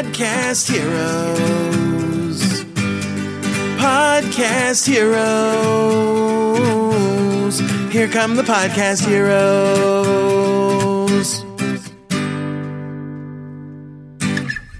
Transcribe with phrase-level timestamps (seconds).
[0.00, 2.40] Podcast Heroes.
[3.76, 5.20] Podcast Heroes.
[7.92, 9.44] Here come the Podcast Heroes.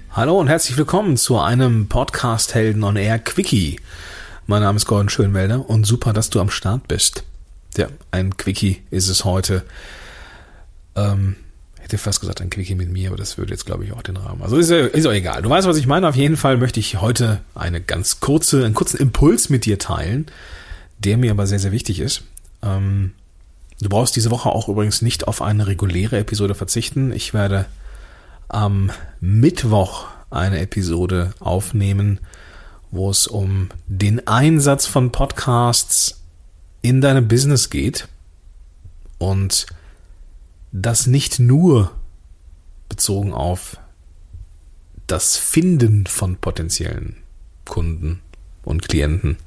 [0.09, 3.79] Hallo und herzlich willkommen zu einem Podcast Helden on Air Quickie.
[4.47, 7.23] Mein Name ist Gordon Schönwelder und super, dass du am Start bist.
[7.77, 9.65] Ja, ein Quickie ist es heute.
[10.95, 11.35] Ähm,
[11.91, 14.17] hätte fast gesagt ein Quickie mit mir, aber das würde jetzt, glaube ich, auch den
[14.17, 14.41] Rahmen.
[14.41, 15.41] Also ist, ist auch egal.
[15.41, 16.07] Du weißt, was ich meine.
[16.07, 20.27] Auf jeden Fall möchte ich heute eine ganz kurze, einen kurzen Impuls mit dir teilen,
[20.99, 22.23] der mir aber sehr, sehr wichtig ist.
[22.63, 23.11] Ähm,
[23.81, 27.11] du brauchst diese Woche auch übrigens nicht auf eine reguläre Episode verzichten.
[27.11, 27.65] Ich werde
[28.47, 32.19] am Mittwoch eine Episode aufnehmen,
[32.89, 36.21] wo es um den Einsatz von Podcasts
[36.81, 38.07] in deinem Business geht
[39.17, 39.67] und
[40.71, 41.91] das nicht nur
[42.89, 43.77] bezogen auf
[45.07, 47.17] das Finden von potenziellen
[47.65, 48.21] Kunden
[48.63, 49.37] und Klienten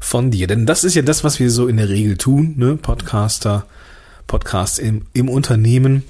[0.00, 0.46] von dir.
[0.46, 2.76] Denn das ist ja das, was wir so in der Regel tun, ne?
[2.76, 3.66] Podcaster,
[4.26, 6.04] Podcasts im, im Unternehmen.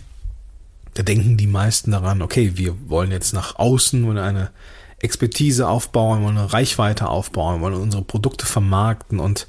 [0.95, 4.51] Da denken die meisten daran, okay, wir wollen jetzt nach außen und eine
[4.98, 9.47] Expertise aufbauen, wollen eine Reichweite aufbauen, wollen unsere Produkte vermarkten und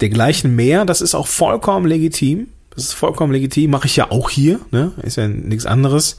[0.00, 0.84] dergleichen mehr.
[0.84, 2.48] Das ist auch vollkommen legitim.
[2.74, 3.70] Das ist vollkommen legitim.
[3.70, 4.60] Mache ich ja auch hier.
[4.70, 4.92] Ne?
[5.02, 6.16] Ist ja nichts anderes,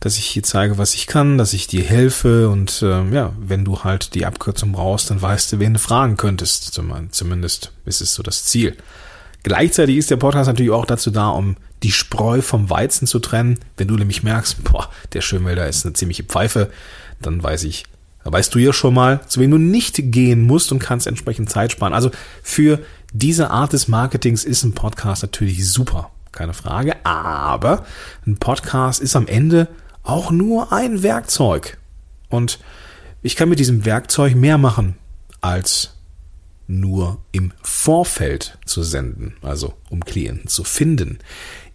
[0.00, 3.64] dass ich hier zeige, was ich kann, dass ich dir helfe und äh, ja, wenn
[3.64, 6.78] du halt die Abkürzung brauchst, dann weißt du, wen du fragen könntest.
[7.10, 8.76] Zumindest ist es so das Ziel.
[9.44, 13.58] Gleichzeitig ist der Podcast natürlich auch dazu da, um die Spreu vom Weizen zu trennen.
[13.76, 16.70] Wenn du nämlich merkst, boah, der Schönwälder ist eine ziemliche Pfeife,
[17.20, 17.84] dann weiß ich,
[18.24, 21.72] weißt du ja schon mal, zu wem du nicht gehen musst und kannst entsprechend Zeit
[21.72, 21.92] sparen.
[21.92, 22.10] Also
[22.42, 22.80] für
[23.16, 26.96] diese Art des Marketings ist ein Podcast natürlich super, keine Frage.
[27.06, 27.86] Aber
[28.26, 29.68] ein Podcast ist am Ende
[30.02, 31.78] auch nur ein Werkzeug.
[32.28, 32.58] Und
[33.22, 34.96] ich kann mit diesem Werkzeug mehr machen,
[35.40, 35.90] als
[36.66, 41.20] nur im Vorfeld zu senden, also um Klienten zu finden.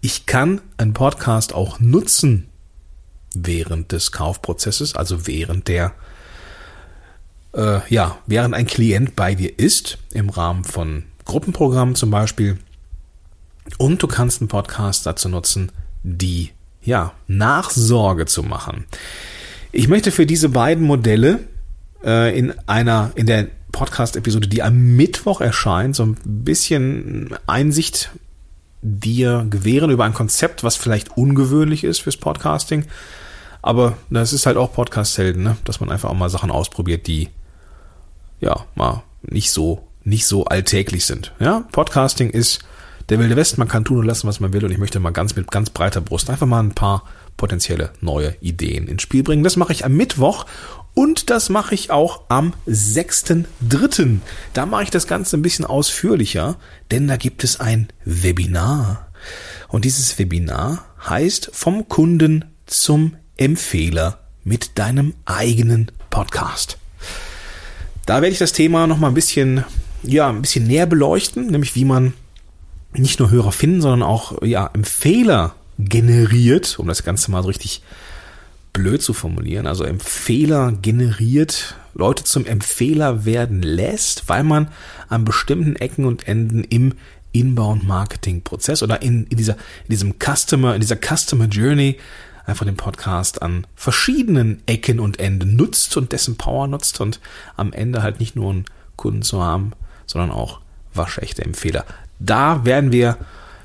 [0.02, 2.50] Ich kann einen Podcast auch nutzen
[3.34, 5.94] während des Kaufprozesses, also während der
[7.54, 12.58] äh, ja, während ein Klient bei dir ist, im Rahmen von Gruppenprogramm zum Beispiel.
[13.78, 16.50] Und du kannst einen Podcast dazu nutzen, die
[16.82, 18.86] ja, Nachsorge zu machen.
[19.72, 21.42] Ich möchte für diese beiden Modelle
[22.04, 28.10] äh, in einer, in der Podcast-Episode, die am Mittwoch erscheint, so ein bisschen Einsicht
[28.82, 32.86] dir gewähren über ein Konzept, was vielleicht ungewöhnlich ist fürs Podcasting.
[33.62, 35.58] Aber das ist halt auch Podcast-Helden, ne?
[35.64, 37.30] dass man einfach auch mal Sachen ausprobiert, die
[38.40, 41.34] ja mal nicht so nicht so alltäglich sind.
[41.40, 42.60] Ja, Podcasting ist
[43.10, 45.12] der wilde West, man kann tun und lassen, was man will und ich möchte mal
[45.12, 47.04] ganz mit ganz breiter Brust einfach mal ein paar
[47.38, 49.44] potenzielle neue Ideen ins Spiel bringen.
[49.44, 50.46] Das mache ich am Mittwoch
[50.94, 54.20] und das mache ich auch am 6.3.
[54.54, 56.58] Da mache ich das Ganze ein bisschen ausführlicher,
[56.92, 59.08] denn da gibt es ein Webinar.
[59.70, 66.78] Und dieses Webinar heißt vom Kunden zum Empfehler mit deinem eigenen Podcast.
[68.06, 69.64] Da werde ich das Thema noch mal ein bisschen
[70.04, 72.14] ja, ein bisschen näher beleuchten, nämlich wie man
[72.94, 77.82] nicht nur Hörer finden, sondern auch ja, Empfehler generiert, um das Ganze mal so richtig
[78.74, 84.70] blöd zu formulieren, also Empfehler generiert, Leute zum Empfehler werden lässt, weil man
[85.08, 86.94] an bestimmten Ecken und Enden im
[87.32, 91.98] Inbound-Marketing-Prozess oder in, in, dieser, in diesem Customer, in dieser Customer Journey
[92.46, 97.20] einfach den Podcast an verschiedenen Ecken und Enden nutzt und dessen Power nutzt und
[97.56, 98.66] am Ende halt nicht nur einen
[98.96, 99.74] Kunden zu haben,
[100.10, 100.60] sondern auch
[100.94, 101.86] waschechte Empfehler.
[102.20, 103.18] Da werden wir,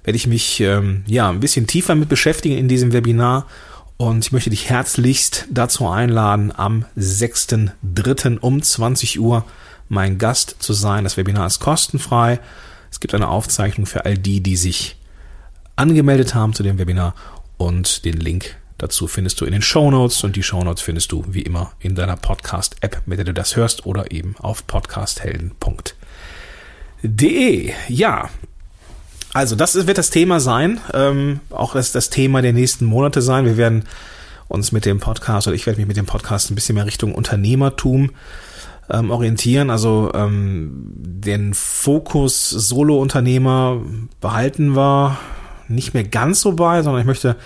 [0.04, 3.46] werde ich mich ähm, ja ein bisschen tiefer mit beschäftigen in diesem Webinar
[3.96, 8.38] und ich möchte dich herzlichst dazu einladen, am 6.3.
[8.38, 9.44] um 20 Uhr
[9.88, 11.04] mein Gast zu sein.
[11.04, 12.40] Das Webinar ist kostenfrei.
[12.90, 14.96] Es gibt eine Aufzeichnung für all die, die sich
[15.76, 17.14] angemeldet haben zu dem Webinar
[17.56, 21.10] und den Link dazu findest du in den Show Notes und die Show Notes findest
[21.10, 26.03] du wie immer in deiner Podcast-App, mit der du das hörst oder eben auf podcasthelden.de
[27.04, 27.72] de.
[27.88, 28.30] Ja,
[29.32, 33.44] also das wird das Thema sein, ähm, auch das, das Thema der nächsten Monate sein.
[33.44, 33.84] Wir werden
[34.48, 37.14] uns mit dem Podcast oder ich werde mich mit dem Podcast ein bisschen mehr Richtung
[37.14, 38.10] Unternehmertum
[38.90, 39.70] ähm, orientieren.
[39.70, 43.82] Also ähm, den Fokus Solo-Unternehmer
[44.20, 45.18] behalten wir
[45.68, 47.36] nicht mehr ganz so bei, sondern ich möchte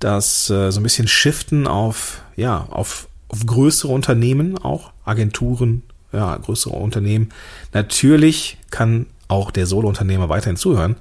[0.00, 5.82] das äh, so ein bisschen shiften auf ja auf, auf größere Unternehmen auch Agenturen
[6.14, 7.30] ja, größere Unternehmen.
[7.72, 10.96] Natürlich kann auch der Solo-Unternehmer weiterhin zuhören,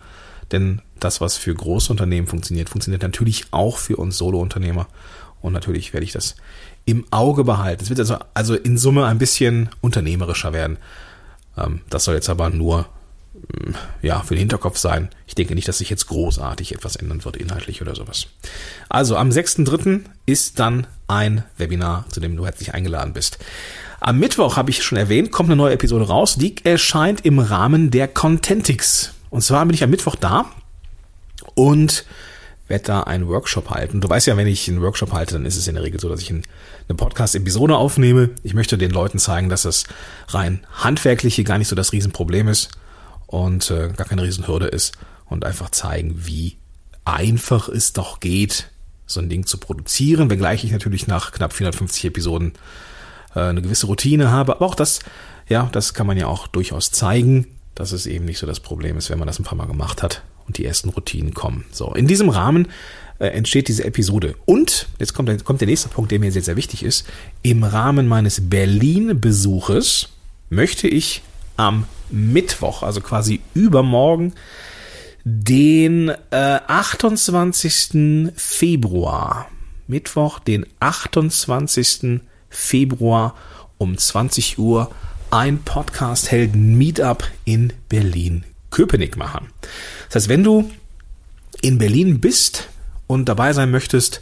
[0.51, 4.87] denn das, was für große Unternehmen funktioniert, funktioniert natürlich auch für uns Solo-Unternehmer.
[5.41, 6.35] Und natürlich werde ich das
[6.85, 7.83] im Auge behalten.
[7.83, 10.77] Es wird also, also in Summe ein bisschen unternehmerischer werden.
[11.57, 12.87] Ähm, das soll jetzt aber nur
[14.01, 15.09] ja, für den Hinterkopf sein.
[15.27, 18.27] Ich denke nicht, dass sich jetzt großartig etwas ändern wird, inhaltlich oder sowas.
[18.89, 20.01] Also am 6.3.
[20.25, 23.39] ist dann ein Webinar, zu dem du herzlich eingeladen bist.
[23.99, 26.35] Am Mittwoch habe ich schon erwähnt, kommt eine neue Episode raus.
[26.35, 29.13] Die erscheint im Rahmen der Contentix.
[29.29, 30.45] Und zwar bin ich am Mittwoch da
[31.55, 32.05] und
[32.67, 34.01] werde da einen Workshop halten.
[34.01, 36.09] Du weißt ja, wenn ich einen Workshop halte, dann ist es in der Regel so,
[36.09, 36.43] dass ich eine
[36.95, 38.31] Podcast-Episode aufnehme.
[38.43, 39.85] Ich möchte den Leuten zeigen, dass das
[40.29, 42.69] rein handwerkliche gar nicht so das Riesenproblem ist
[43.33, 44.95] und äh, gar keine Riesenhürde ist
[45.25, 46.57] und einfach zeigen, wie
[47.03, 48.69] einfach es doch geht,
[49.07, 52.53] so ein Ding zu produzieren, wenngleich ich natürlich nach knapp 450 Episoden
[53.33, 54.57] äh, eine gewisse Routine habe.
[54.57, 54.99] Aber auch das,
[55.49, 58.97] ja, das kann man ja auch durchaus zeigen, dass es eben nicht so das Problem
[58.97, 61.65] ist, wenn man das ein paar Mal gemacht hat und die ersten Routinen kommen.
[61.71, 62.67] So, in diesem Rahmen
[63.17, 64.35] äh, entsteht diese Episode.
[64.45, 67.07] Und, jetzt kommt, kommt der nächste Punkt, der mir sehr, sehr wichtig ist.
[67.41, 70.09] Im Rahmen meines Berlin-Besuches
[70.51, 71.23] möchte ich
[71.57, 74.33] am Mittwoch, also quasi übermorgen,
[75.23, 78.31] den äh, 28.
[78.35, 79.47] Februar,
[79.87, 82.21] Mittwoch, den 28.
[82.49, 83.35] Februar
[83.77, 84.91] um 20 Uhr
[85.31, 89.49] ein Podcast-Helden-Meetup in Berlin-Köpenick machen.
[90.07, 90.69] Das heißt, wenn du
[91.61, 92.69] in Berlin bist
[93.07, 94.21] und dabei sein möchtest,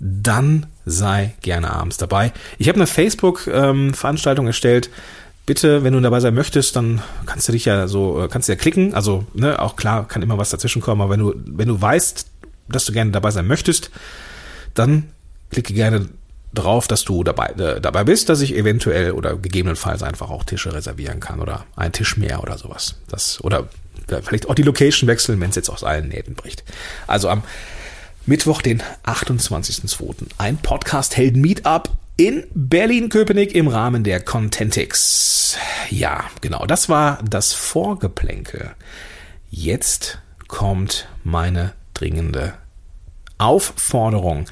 [0.00, 2.32] dann sei gerne abends dabei.
[2.56, 4.90] Ich habe eine Facebook-Veranstaltung ähm, erstellt.
[5.48, 8.52] Bitte, wenn du dabei sein möchtest, dann kannst du dich ja so, äh, kannst du
[8.52, 8.92] ja klicken.
[8.92, 12.26] Also, ne, auch klar, kann immer was dazwischen kommen, aber wenn du, wenn du weißt,
[12.68, 13.90] dass du gerne dabei sein möchtest,
[14.74, 15.04] dann
[15.50, 16.10] klicke gerne
[16.52, 20.74] drauf, dass du dabei, äh, dabei bist, dass ich eventuell oder gegebenenfalls einfach auch Tische
[20.74, 22.96] reservieren kann oder einen Tisch mehr oder sowas.
[23.08, 23.70] Das, oder
[24.06, 26.62] vielleicht auch die Location wechseln, wenn es jetzt aus allen Nähten bricht.
[27.06, 27.42] Also am
[28.26, 30.26] Mittwoch, den 28.02.
[30.36, 35.56] ein Podcast-Helden-Meetup in Berlin-Köpenick im Rahmen der Contentix.
[35.88, 38.72] Ja, genau, das war das Vorgeplänkel.
[39.50, 40.18] Jetzt
[40.48, 42.54] kommt meine dringende
[43.38, 44.46] Aufforderung.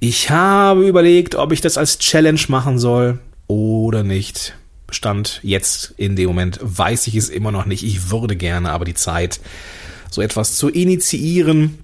[0.00, 4.56] Ich habe überlegt, ob ich das als Challenge machen soll oder nicht.
[4.90, 7.84] Stand jetzt in dem Moment weiß ich es immer noch nicht.
[7.84, 9.40] Ich würde gerne, aber die Zeit,
[10.10, 11.78] so etwas zu initiieren,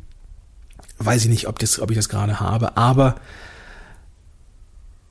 [0.98, 3.14] weiß ich nicht, ob, das, ob ich das gerade habe, aber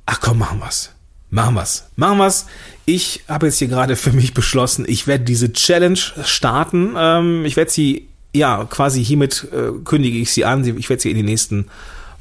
[0.09, 0.91] ach komm, machen wir's.
[1.29, 1.85] Machen wir's.
[1.95, 2.47] Machen wir's.
[2.85, 6.95] Ich habe jetzt hier gerade für mich beschlossen, ich werde diese Challenge starten.
[6.97, 10.65] Ähm, ich werde sie, ja, quasi hiermit äh, kündige ich sie an.
[10.77, 11.67] Ich werde sie in den nächsten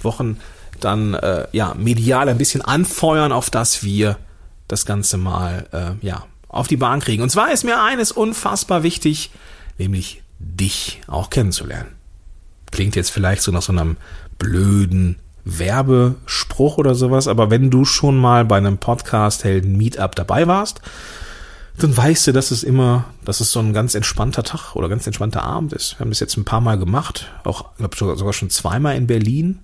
[0.03, 0.39] Wochen
[0.81, 4.19] dann äh, ja medial ein bisschen anfeuern, auf dass wir
[4.69, 7.23] das Ganze mal äh, ja auf die Bahn kriegen.
[7.23, 9.31] Und zwar ist mir eines unfassbar wichtig,
[9.79, 11.93] nämlich dich auch kennenzulernen.
[12.71, 13.97] Klingt jetzt vielleicht so nach so einem
[14.39, 15.17] blöden
[15.49, 20.81] Werbespruch oder sowas, aber wenn du schon mal bei einem Podcast Helden Meetup dabei warst,
[21.79, 25.07] dann weißt du, dass es immer, dass es so ein ganz entspannter Tag oder ganz
[25.07, 25.99] entspannter Abend ist.
[25.99, 29.07] Wir haben das jetzt ein paar Mal gemacht, auch ich glaube sogar schon zweimal in
[29.07, 29.61] Berlin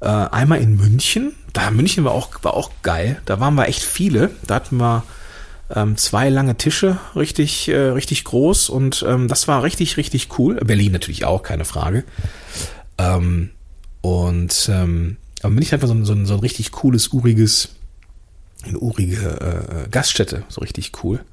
[0.00, 1.34] äh, einmal in München.
[1.52, 3.20] Da München war auch, war auch geil.
[3.24, 4.30] Da waren wir echt viele.
[4.46, 5.02] Da hatten wir
[5.74, 10.56] ähm, zwei lange Tische, richtig, äh, richtig groß und ähm, das war richtig, richtig cool.
[10.56, 12.04] Berlin natürlich auch, keine Frage.
[12.96, 13.50] Ähm,
[14.00, 17.68] und ähm, aber München hat so ein, so, ein, so ein richtig cooles, uriges,
[18.64, 21.24] eine urige äh, Gaststätte, so richtig cool.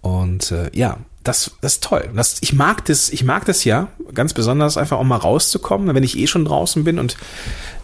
[0.00, 2.10] Und äh, ja, das, das ist toll.
[2.14, 6.02] Das, ich mag das, ich mag das ja ganz besonders einfach auch mal rauszukommen, wenn
[6.02, 7.16] ich eh schon draußen bin und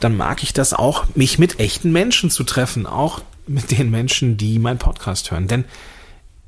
[0.01, 4.37] dann mag ich das auch, mich mit echten Menschen zu treffen, auch mit den Menschen,
[4.37, 5.47] die meinen Podcast hören.
[5.47, 5.65] Denn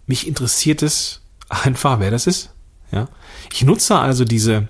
[0.07, 2.51] mich interessiert es einfach, wer das ist.
[2.93, 3.09] Ja,
[3.53, 4.69] ich nutze also diese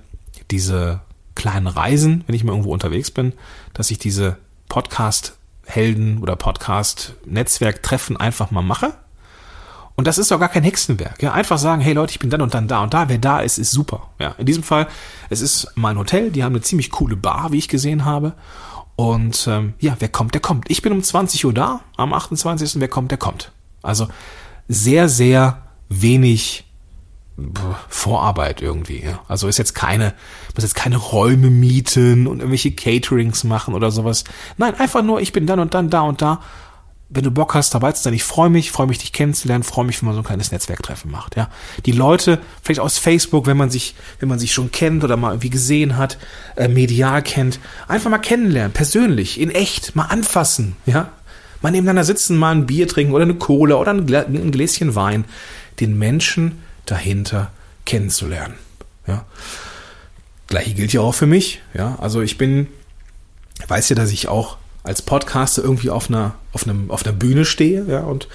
[0.50, 1.00] diese
[1.40, 3.32] kleinen Reisen, wenn ich mal irgendwo unterwegs bin,
[3.72, 4.36] dass ich diese
[4.68, 8.92] Podcast-Helden oder Podcast-Netzwerk-Treffen einfach mal mache
[10.00, 11.22] und das ist doch gar kein Hexenwerk.
[11.22, 13.10] Ja, einfach sagen, hey Leute, ich bin dann und dann da und da.
[13.10, 14.08] Wer da ist, ist super.
[14.18, 14.86] Ja, in diesem Fall,
[15.28, 16.30] es ist mein Hotel.
[16.30, 18.32] Die haben eine ziemlich coole Bar, wie ich gesehen habe.
[18.96, 20.70] Und ähm, ja, wer kommt, der kommt.
[20.70, 22.80] Ich bin um 20 Uhr da, am 28.
[22.80, 23.52] Wer kommt, der kommt.
[23.82, 24.08] Also
[24.68, 26.64] sehr, sehr wenig
[27.88, 29.02] Vorarbeit irgendwie.
[29.04, 29.20] Ja.
[29.28, 30.14] Also ist jetzt keine,
[30.54, 34.24] muss jetzt keine Räume mieten und irgendwelche Caterings machen oder sowas.
[34.56, 36.40] Nein, einfach nur, ich bin dann und dann da und da
[37.10, 39.84] wenn du Bock hast, dabei zu sein, ich freue mich, freue mich, dich kennenzulernen, freue
[39.84, 41.50] mich, wenn man so ein kleines Netzwerktreffen macht, ja.
[41.84, 45.32] Die Leute, vielleicht aus Facebook, wenn man sich, wenn man sich schon kennt oder mal
[45.32, 46.18] irgendwie gesehen hat,
[46.56, 51.10] äh, medial kennt, einfach mal kennenlernen, persönlich, in echt, mal anfassen, ja.
[51.62, 55.24] Mal nebeneinander sitzen, mal ein Bier trinken oder eine Cola oder ein, ein Gläschen Wein,
[55.80, 57.50] den Menschen dahinter
[57.84, 58.54] kennenzulernen,
[59.06, 59.24] ja.
[60.46, 61.96] Gleiche gilt ja auch für mich, ja.
[62.00, 62.68] Also ich bin
[63.68, 67.44] weiß ja, dass ich auch als Podcaster irgendwie auf einer, auf einem, auf einer Bühne
[67.44, 68.28] stehe, ja, und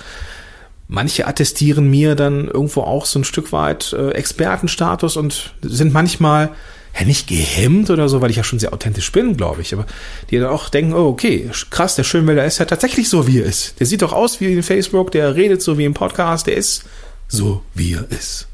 [0.88, 6.52] manche attestieren mir dann irgendwo auch so ein Stück weit äh, Expertenstatus und sind manchmal
[6.98, 9.86] ja nicht gehemmt oder so, weil ich ja schon sehr authentisch bin, glaube ich, aber
[10.30, 13.46] die dann auch denken, oh, okay, krass, der Schönwälder ist ja tatsächlich so, wie er
[13.46, 13.80] ist.
[13.80, 16.86] Der sieht doch aus wie in Facebook, der redet so wie im Podcast, der ist
[17.28, 18.48] so, wie er ist.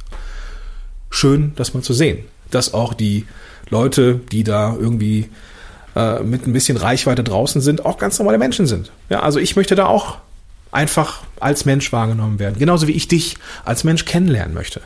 [1.10, 3.26] Schön, das mal zu sehen, dass auch die
[3.70, 5.30] Leute, die da irgendwie
[5.96, 8.92] äh, mit ein bisschen Reichweite draußen sind, auch ganz normale Menschen sind.
[9.10, 10.18] Ja, also ich möchte da auch
[10.72, 14.82] einfach als Mensch wahrgenommen werden, genauso wie ich dich als Mensch kennenlernen möchte.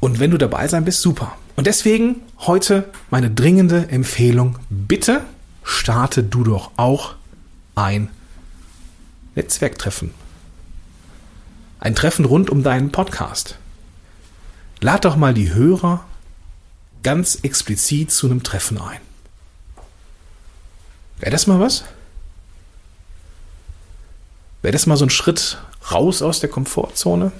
[0.00, 1.36] Und wenn du dabei sein bist, super.
[1.54, 5.20] Und deswegen heute meine dringende Empfehlung, bitte
[5.62, 7.14] starte du doch auch
[7.76, 8.08] ein
[9.36, 10.12] Netzwerktreffen.
[11.82, 13.58] Ein Treffen rund um deinen Podcast.
[14.80, 16.06] Lad doch mal die Hörer
[17.02, 19.00] ganz explizit zu einem Treffen ein.
[21.18, 21.82] Wäre das mal was?
[24.62, 25.58] Wäre das mal so ein Schritt
[25.90, 27.32] raus aus der Komfortzone?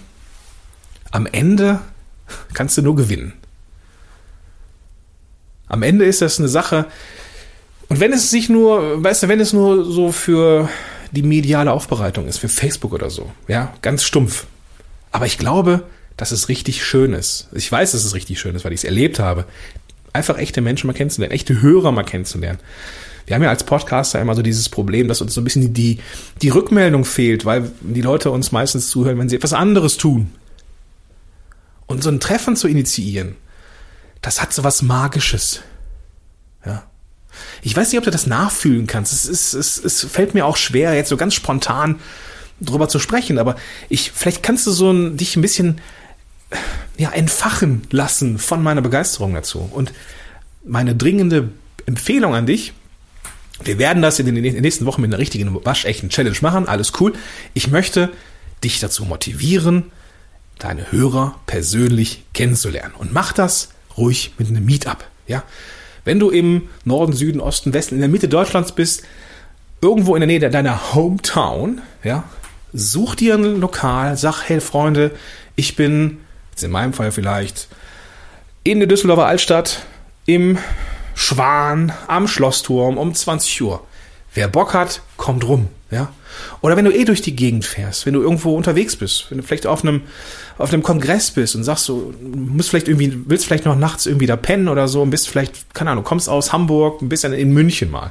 [1.12, 1.80] Am Ende
[2.52, 3.34] kannst du nur gewinnen.
[5.68, 6.88] Am Ende ist das eine Sache,
[7.88, 10.68] und wenn es sich nur, weißt du, wenn es nur so für
[11.12, 14.46] die mediale Aufbereitung ist, für Facebook oder so, ja, ganz stumpf.
[15.10, 15.84] Aber ich glaube,
[16.16, 17.48] dass es richtig schön ist.
[17.52, 19.44] Ich weiß, dass es richtig schön ist, weil ich es erlebt habe.
[20.12, 22.58] Einfach echte Menschen mal kennenzulernen, echte Hörer mal kennenzulernen.
[23.26, 25.98] Wir haben ja als Podcaster immer so dieses Problem, dass uns so ein bisschen die,
[26.40, 30.32] die Rückmeldung fehlt, weil die Leute uns meistens zuhören, wenn sie etwas anderes tun.
[31.86, 33.36] Und so ein Treffen zu initiieren,
[34.22, 35.60] das hat so was Magisches.
[36.64, 36.84] Ja.
[37.62, 39.12] Ich weiß nicht, ob du das nachfühlen kannst.
[39.12, 42.00] Es, ist, es, es fällt mir auch schwer, jetzt so ganz spontan
[42.60, 43.56] drüber zu sprechen, aber
[43.88, 45.80] ich, vielleicht kannst du so ein, dich ein bisschen
[46.96, 49.68] ja, entfachen lassen von meiner Begeisterung dazu.
[49.72, 49.92] Und
[50.64, 51.50] meine dringende
[51.86, 52.72] Empfehlung an dich,
[53.64, 57.12] wir werden das in den nächsten Wochen mit einer richtigen, waschechten Challenge machen, alles cool.
[57.54, 58.10] Ich möchte
[58.64, 59.92] dich dazu motivieren,
[60.58, 62.94] deine Hörer persönlich kennenzulernen.
[62.96, 65.04] Und mach das ruhig mit einem Meetup.
[65.26, 65.44] Ja?
[66.04, 69.04] Wenn du im Norden, Süden, Osten, Westen, in der Mitte Deutschlands bist,
[69.80, 72.24] irgendwo in der Nähe deiner Hometown, ja,
[72.72, 75.12] such dir ein Lokal, sag, hey Freunde,
[75.56, 76.18] ich bin,
[76.50, 77.68] jetzt in meinem Fall vielleicht,
[78.64, 79.82] in der Düsseldorfer Altstadt,
[80.26, 80.58] im
[81.14, 83.84] Schwan, am Schlossturm um 20 Uhr.
[84.34, 85.68] Wer Bock hat, kommt rum.
[85.90, 86.12] Ja?
[86.62, 89.44] Oder wenn du eh durch die Gegend fährst, wenn du irgendwo unterwegs bist, wenn du
[89.44, 90.02] vielleicht auf einem,
[90.58, 94.26] auf einem Kongress bist und sagst so, musst vielleicht irgendwie, willst vielleicht noch nachts irgendwie
[94.26, 97.52] da pennen oder so und bist vielleicht, keine Ahnung, kommst aus Hamburg, ein bisschen in
[97.52, 98.10] München mal.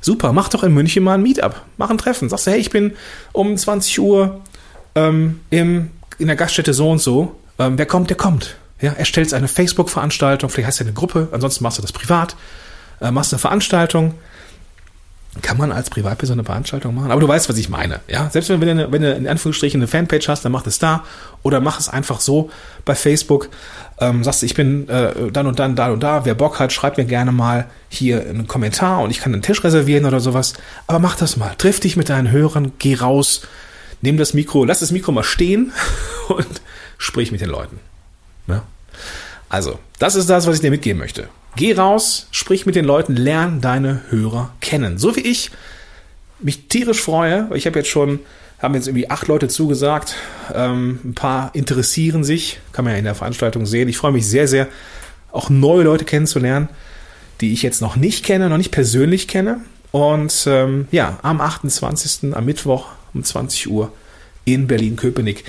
[0.00, 2.28] Super, mach doch in München mal ein Meetup, mach ein Treffen.
[2.28, 2.92] Sagst du, hey, ich bin
[3.32, 4.40] um 20 Uhr
[4.94, 7.36] ähm, im, in der Gaststätte so und so.
[7.58, 8.56] Ähm, wer kommt, der kommt.
[8.80, 12.36] Ja, erstellst eine Facebook-Veranstaltung, vielleicht hast du eine Gruppe, ansonsten machst du das privat,
[13.00, 14.14] äh, machst eine Veranstaltung,
[15.42, 17.10] kann man als Privatperson eine Veranstaltung machen?
[17.10, 18.00] Aber du weißt, was ich meine.
[18.08, 21.04] Ja, selbst wenn du, wenn du in Anführungsstrichen eine Fanpage hast, dann mach es da
[21.42, 22.50] oder mach es einfach so
[22.84, 23.48] bei Facebook.
[23.98, 26.24] Ähm, sagst ich bin äh, dann und dann da und da.
[26.24, 29.62] Wer Bock hat, schreib mir gerne mal hier einen Kommentar und ich kann einen Tisch
[29.64, 30.54] reservieren oder sowas.
[30.86, 31.54] Aber mach das mal.
[31.56, 33.42] Triff dich mit deinen Hörern, geh raus,
[34.02, 35.72] nimm das Mikro, lass das Mikro mal stehen
[36.28, 36.60] und
[36.98, 37.78] sprich mit den Leuten.
[38.46, 38.62] Ja?
[39.48, 41.28] Also, das ist das, was ich dir mitgeben möchte.
[41.56, 44.98] Geh raus, sprich mit den Leuten, lern deine Hörer kennen.
[44.98, 45.50] So wie ich
[46.38, 47.48] mich tierisch freue.
[47.54, 48.20] Ich habe jetzt schon,
[48.58, 50.16] haben jetzt irgendwie acht Leute zugesagt.
[50.54, 53.88] Ähm, ein paar interessieren sich, kann man ja in der Veranstaltung sehen.
[53.88, 54.68] Ich freue mich sehr, sehr,
[55.32, 56.68] auch neue Leute kennenzulernen,
[57.40, 59.60] die ich jetzt noch nicht kenne, noch nicht persönlich kenne.
[59.92, 62.34] Und ähm, ja, am 28.
[62.34, 63.92] am Mittwoch um 20 Uhr
[64.44, 65.44] in Berlin-Köpenick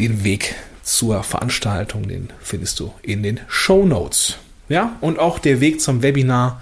[0.00, 4.38] den Weg zur Veranstaltung, den findest du in den Show Notes.
[4.68, 6.60] Ja, und auch der Weg zum Webinar,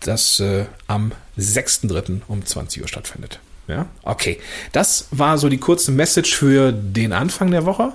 [0.00, 2.22] das äh, am 6.3.
[2.28, 3.40] um 20 Uhr stattfindet.
[3.66, 4.38] Ja, okay.
[4.72, 7.92] Das war so die kurze Message für den Anfang der Woche.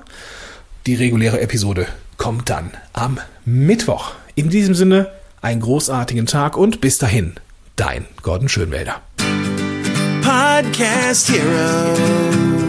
[0.88, 4.14] Die reguläre Episode kommt dann am Mittwoch.
[4.36, 7.36] In diesem Sinne, einen großartigen Tag und bis dahin,
[7.76, 9.02] dein Gordon Schönwälder.
[10.22, 12.69] Podcast Heroes.